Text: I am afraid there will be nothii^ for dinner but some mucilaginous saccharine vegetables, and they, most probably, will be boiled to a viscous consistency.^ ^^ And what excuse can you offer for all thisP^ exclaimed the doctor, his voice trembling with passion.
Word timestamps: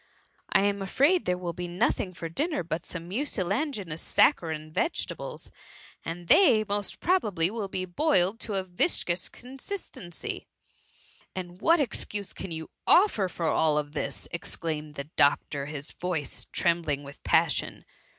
I 0.51 0.61
am 0.61 0.81
afraid 0.81 1.25
there 1.25 1.37
will 1.37 1.53
be 1.53 1.67
nothii^ 1.67 2.15
for 2.15 2.27
dinner 2.27 2.63
but 2.63 2.87
some 2.87 3.07
mucilaginous 3.07 4.01
saccharine 4.01 4.71
vegetables, 4.73 5.51
and 6.03 6.27
they, 6.27 6.65
most 6.67 6.99
probably, 6.99 7.51
will 7.51 7.67
be 7.67 7.85
boiled 7.85 8.39
to 8.39 8.55
a 8.55 8.63
viscous 8.63 9.29
consistency.^ 9.29 10.41
^^ 10.41 10.45
And 11.35 11.61
what 11.61 11.79
excuse 11.79 12.33
can 12.33 12.49
you 12.49 12.71
offer 12.87 13.27
for 13.29 13.45
all 13.45 13.75
thisP^ 13.75 14.27
exclaimed 14.31 14.95
the 14.95 15.03
doctor, 15.15 15.67
his 15.67 15.91
voice 15.91 16.47
trembling 16.51 17.03
with 17.03 17.21
passion. 17.21 17.85